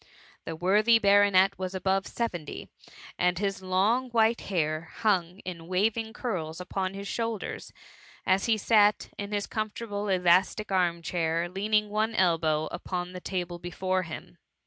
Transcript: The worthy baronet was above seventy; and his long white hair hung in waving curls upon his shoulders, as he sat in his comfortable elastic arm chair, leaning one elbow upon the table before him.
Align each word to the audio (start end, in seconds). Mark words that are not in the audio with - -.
The 0.45 0.55
worthy 0.55 0.97
baronet 0.97 1.59
was 1.59 1.75
above 1.75 2.07
seventy; 2.07 2.69
and 3.19 3.37
his 3.37 3.61
long 3.61 4.09
white 4.09 4.41
hair 4.41 4.89
hung 4.95 5.37
in 5.45 5.67
waving 5.67 6.11
curls 6.13 6.59
upon 6.59 6.95
his 6.95 7.07
shoulders, 7.07 7.71
as 8.25 8.45
he 8.45 8.57
sat 8.57 9.09
in 9.19 9.31
his 9.31 9.45
comfortable 9.45 10.07
elastic 10.09 10.71
arm 10.71 11.03
chair, 11.03 11.47
leaning 11.47 11.89
one 11.91 12.15
elbow 12.15 12.65
upon 12.71 13.11
the 13.13 13.21
table 13.21 13.59
before 13.59 14.01
him. 14.01 14.39